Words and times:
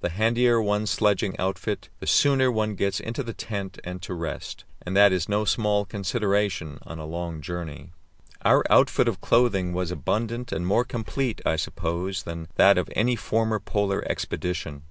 The 0.00 0.08
handier 0.10 0.60
one's 0.60 0.90
sledging 0.90 1.38
outfit, 1.38 1.88
the 2.00 2.06
sooner 2.08 2.50
one 2.50 2.74
gets 2.74 2.98
into 2.98 3.22
the 3.22 3.32
tent 3.32 3.78
and 3.84 4.02
to 4.02 4.12
rest, 4.12 4.64
and 4.82 4.96
that 4.96 5.12
is 5.12 5.28
no 5.28 5.44
small 5.44 5.84
consideration 5.84 6.80
on 6.82 6.98
a 6.98 7.06
long 7.06 7.40
journey. 7.40 7.92
Our 8.44 8.64
outfit 8.70 9.06
of 9.06 9.20
clothing 9.20 9.72
was 9.72 9.92
abundant 9.92 10.50
and 10.50 10.66
more 10.66 10.84
complete, 10.84 11.40
I 11.46 11.54
suppose, 11.54 12.24
than 12.24 12.48
that 12.56 12.76
of 12.76 12.90
any 12.96 13.14
former 13.14 13.60
Polar 13.60 14.02
expedition. 14.10 14.82